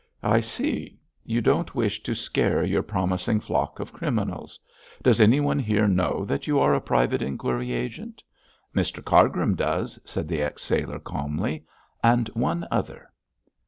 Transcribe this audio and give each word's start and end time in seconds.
'I 0.23 0.39
see; 0.39 0.97
you 1.23 1.41
don't 1.41 1.75
wish 1.75 2.01
to 2.01 2.15
scare 2.15 2.63
your 2.63 2.81
promising 2.81 3.39
flock 3.39 3.79
of 3.79 3.93
criminals. 3.93 4.59
Does 5.03 5.21
anyone 5.21 5.59
here 5.59 5.87
know 5.87 6.25
that 6.25 6.47
you 6.47 6.57
are 6.59 6.73
a 6.73 6.81
private 6.81 7.21
inquiry 7.21 7.71
agent?' 7.71 8.23
'Mr 8.75 9.05
Cargrim 9.05 9.53
does,' 9.53 9.99
said 10.03 10.27
the 10.27 10.41
ex 10.41 10.63
sailor, 10.63 10.97
calmly, 10.97 11.67
'and 12.03 12.29
one 12.29 12.67
other.' 12.71 13.11